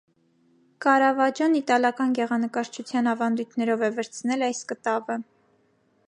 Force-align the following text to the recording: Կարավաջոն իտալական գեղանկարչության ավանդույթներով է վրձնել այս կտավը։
Կարավաջոն 0.83 1.57
իտալական 1.59 2.15
գեղանկարչության 2.19 3.09
ավանդույթներով 3.11 3.83
է 3.89 3.89
վրձնել 3.99 4.47
այս 4.47 4.63
կտավը։ 4.73 5.19